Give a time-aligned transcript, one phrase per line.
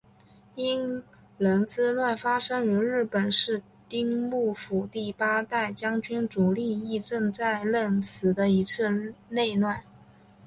[0.55, 1.03] 应
[1.37, 9.83] 仁之乱发生于日本室町幕府第八代将军足利义政在任时的一次内乱。